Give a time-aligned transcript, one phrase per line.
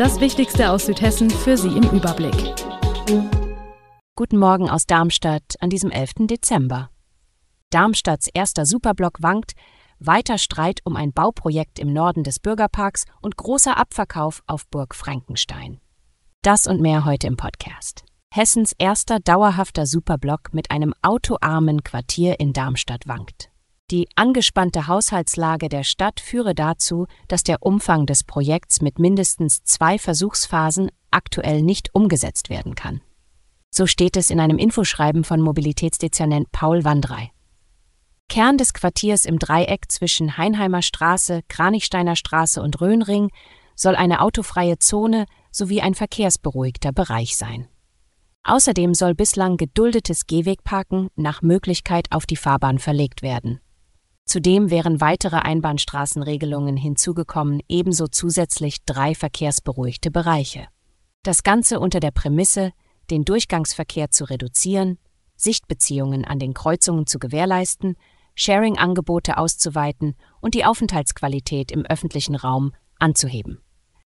[0.00, 2.54] Das Wichtigste aus Südhessen für Sie im Überblick.
[4.16, 6.26] Guten Morgen aus Darmstadt an diesem 11.
[6.26, 6.88] Dezember.
[7.68, 9.52] Darmstadts erster Superblock wankt,
[9.98, 15.82] weiter Streit um ein Bauprojekt im Norden des Bürgerparks und großer Abverkauf auf Burg Frankenstein.
[16.40, 18.06] Das und mehr heute im Podcast.
[18.32, 23.49] Hessens erster dauerhafter Superblock mit einem autoarmen Quartier in Darmstadt wankt.
[23.90, 29.98] Die angespannte Haushaltslage der Stadt führe dazu, dass der Umfang des Projekts mit mindestens zwei
[29.98, 33.00] Versuchsphasen aktuell nicht umgesetzt werden kann.
[33.70, 37.32] So steht es in einem Infoschreiben von Mobilitätsdezernent Paul Wandrei.
[38.28, 43.30] Kern des Quartiers im Dreieck zwischen Heinheimer Straße, Kranichsteiner Straße und Röhnring
[43.74, 47.66] soll eine autofreie Zone sowie ein verkehrsberuhigter Bereich sein.
[48.44, 53.60] Außerdem soll bislang geduldetes Gehwegparken nach Möglichkeit auf die Fahrbahn verlegt werden.
[54.30, 60.68] Zudem wären weitere Einbahnstraßenregelungen hinzugekommen, ebenso zusätzlich drei verkehrsberuhigte Bereiche.
[61.24, 62.70] Das Ganze unter der Prämisse,
[63.10, 64.98] den Durchgangsverkehr zu reduzieren,
[65.34, 67.96] Sichtbeziehungen an den Kreuzungen zu gewährleisten,
[68.36, 72.70] Sharing-Angebote auszuweiten und die Aufenthaltsqualität im öffentlichen Raum
[73.00, 73.58] anzuheben.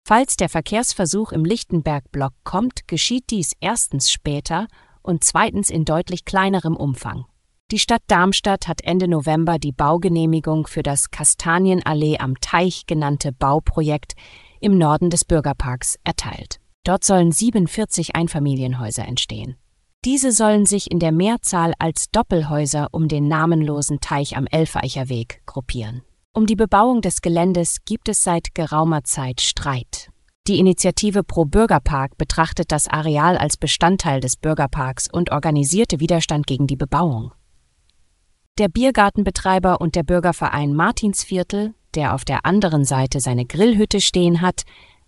[0.06, 4.68] Falls der Verkehrsversuch im Lichtenberg-Block kommt, geschieht dies erstens später
[5.02, 7.26] und zweitens in deutlich kleinerem Umfang.
[7.74, 14.12] Die Stadt Darmstadt hat Ende November die Baugenehmigung für das Kastanienallee am Teich genannte Bauprojekt
[14.60, 16.60] im Norden des Bürgerparks erteilt.
[16.84, 19.56] Dort sollen 47 Einfamilienhäuser entstehen.
[20.04, 25.42] Diese sollen sich in der Mehrzahl als Doppelhäuser um den namenlosen Teich am Elfeicher Weg
[25.44, 26.02] gruppieren.
[26.32, 30.10] Um die Bebauung des Geländes gibt es seit geraumer Zeit Streit.
[30.46, 36.68] Die Initiative Pro Bürgerpark betrachtet das Areal als Bestandteil des Bürgerparks und organisierte Widerstand gegen
[36.68, 37.32] die Bebauung.
[38.56, 44.62] Der Biergartenbetreiber und der Bürgerverein Martinsviertel, der auf der anderen Seite seine Grillhütte stehen hat,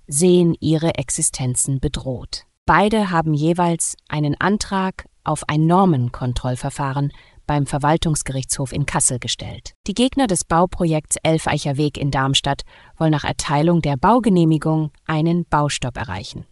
[0.09, 2.45] sehen ihre Existenzen bedroht.
[2.65, 7.13] Beide haben jeweils einen Antrag auf ein Normenkontrollverfahren
[7.47, 9.75] beim Verwaltungsgerichtshof in Kassel gestellt.
[9.87, 12.63] Die Gegner des Bauprojekts Elfeicher Weg in Darmstadt
[12.99, 16.47] wollen nach Erteilung der Baugenehmigung einen Baustopp erreichen.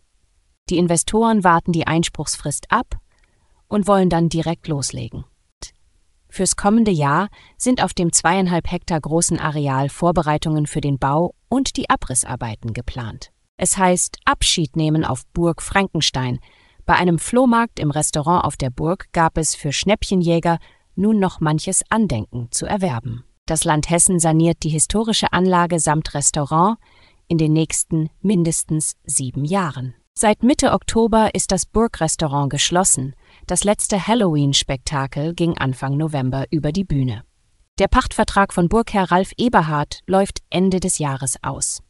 [0.70, 2.98] Die Investoren warten die Einspruchsfrist ab
[3.66, 5.24] und wollen dann direkt loslegen.
[6.34, 11.76] Fürs kommende Jahr sind auf dem zweieinhalb Hektar großen Areal Vorbereitungen für den Bau und
[11.76, 13.30] die Abrissarbeiten geplant.
[13.56, 16.40] Es heißt Abschied nehmen auf Burg Frankenstein.
[16.86, 20.58] Bei einem Flohmarkt im Restaurant auf der Burg gab es für Schnäppchenjäger
[20.96, 23.22] nun noch manches Andenken zu erwerben.
[23.46, 26.78] Das Land Hessen saniert die historische Anlage samt Restaurant
[27.28, 29.94] in den nächsten mindestens sieben Jahren.
[30.16, 33.16] Seit Mitte Oktober ist das Burgrestaurant geschlossen.
[33.48, 37.24] Das letzte Halloween-Spektakel ging Anfang November über die Bühne.
[37.80, 41.82] Der Pachtvertrag von Burgherr Ralf Eberhard läuft Ende des Jahres aus.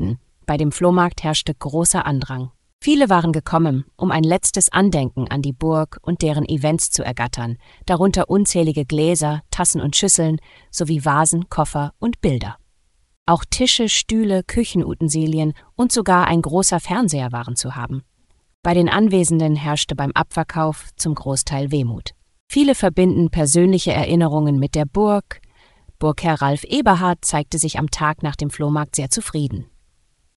[0.00, 2.52] Hm, bei dem Flohmarkt herrschte großer Andrang.
[2.80, 7.58] Viele waren gekommen, um ein letztes Andenken an die Burg und deren Events zu ergattern,
[7.86, 10.38] darunter unzählige Gläser, Tassen und Schüsseln
[10.70, 12.58] sowie Vasen, Koffer und Bilder.
[13.26, 18.02] Auch Tische, Stühle, Küchenutensilien und sogar ein großer Fernseher waren zu haben.
[18.62, 22.10] Bei den Anwesenden herrschte beim Abverkauf zum Großteil Wehmut.
[22.48, 25.40] Viele verbinden persönliche Erinnerungen mit der Burg.
[25.98, 29.66] Burgherr Ralf Eberhard zeigte sich am Tag nach dem Flohmarkt sehr zufrieden.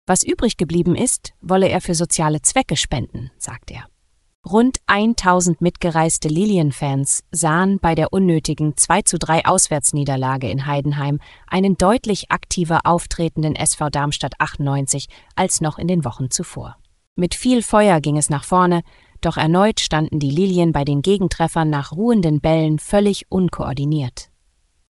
[0.05, 3.85] Was übrig geblieben ist, wolle er für soziale Zwecke spenden, sagt er.
[4.47, 11.77] Rund 1000 mitgereiste Lilienfans sahen bei der unnötigen 2 zu 3 Auswärtsniederlage in Heidenheim einen
[11.77, 16.77] deutlich aktiver auftretenden SV Darmstadt 98 als noch in den Wochen zuvor.
[17.15, 18.83] Mit viel Feuer ging es nach vorne,
[19.19, 24.29] doch erneut standen die Lilien bei den Gegentreffern nach ruhenden Bällen völlig unkoordiniert.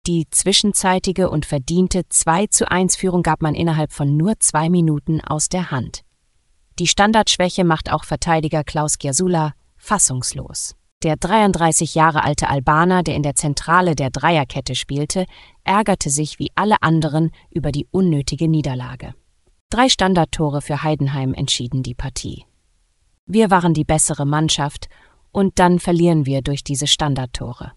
[0.08, 5.22] Die zwischenzeitige und verdiente 2 zu 1 Führung gab man innerhalb von nur zwei Minuten
[5.22, 6.04] aus der Hand.
[6.80, 10.76] Die Standardschwäche macht auch Verteidiger Klaus Giasula fassungslos.
[11.04, 15.26] Der 33 Jahre alte Albaner, der in der Zentrale der Dreierkette spielte,
[15.66, 19.14] ärgerte sich wie alle anderen über die unnötige Niederlage.
[19.70, 22.46] Drei Standardtore für Heidenheim entschieden die Partie.
[23.26, 24.88] Wir waren die bessere Mannschaft
[25.32, 27.74] und dann verlieren wir durch diese Standardtore.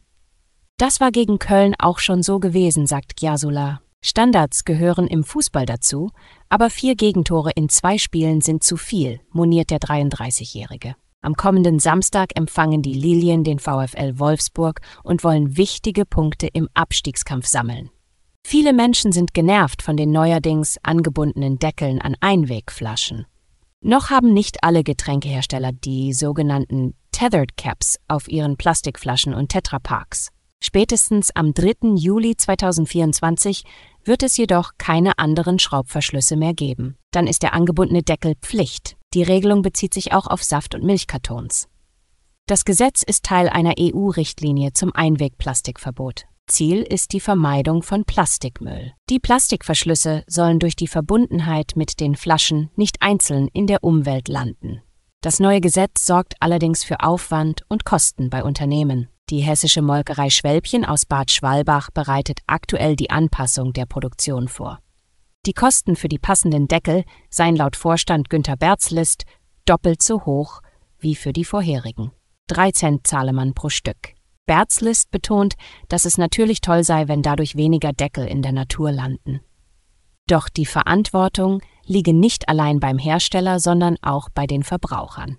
[0.78, 3.80] Das war gegen Köln auch schon so gewesen, sagt Giasula.
[4.02, 6.10] Standards gehören im Fußball dazu,
[6.48, 10.94] aber vier Gegentore in zwei Spielen sind zu viel, moniert der 33-Jährige.
[11.22, 17.46] Am kommenden Samstag empfangen die Lilien den VfL Wolfsburg und wollen wichtige Punkte im Abstiegskampf
[17.46, 17.90] sammeln.
[18.46, 23.26] Viele Menschen sind genervt von den neuerdings angebundenen Deckeln an Einwegflaschen.
[23.80, 30.28] Noch haben nicht alle Getränkehersteller die sogenannten Tethered Caps auf ihren Plastikflaschen und Tetrapaks.
[30.62, 31.96] Spätestens am 3.
[31.96, 33.64] Juli 2024
[34.04, 36.96] wird es jedoch keine anderen Schraubverschlüsse mehr geben.
[37.12, 38.96] Dann ist der angebundene Deckel Pflicht.
[39.14, 41.68] Die Regelung bezieht sich auch auf Saft- und Milchkartons.
[42.46, 46.26] Das Gesetz ist Teil einer EU-Richtlinie zum Einwegplastikverbot.
[46.46, 48.92] Ziel ist die Vermeidung von Plastikmüll.
[49.10, 54.80] Die Plastikverschlüsse sollen durch die Verbundenheit mit den Flaschen nicht einzeln in der Umwelt landen.
[55.22, 59.08] Das neue Gesetz sorgt allerdings für Aufwand und Kosten bei Unternehmen.
[59.28, 64.78] Die hessische Molkerei Schwälbchen aus Bad Schwalbach bereitet aktuell die Anpassung der Produktion vor.
[65.46, 69.24] Die Kosten für die passenden Deckel seien laut Vorstand Günter Berzlist
[69.64, 70.60] doppelt so hoch
[71.00, 72.12] wie für die vorherigen.
[72.46, 74.14] Drei Cent zahle man pro Stück.
[74.46, 75.54] Berzlist betont,
[75.88, 79.40] dass es natürlich toll sei, wenn dadurch weniger Deckel in der Natur landen.
[80.28, 85.38] Doch die Verantwortung liege nicht allein beim Hersteller, sondern auch bei den Verbrauchern.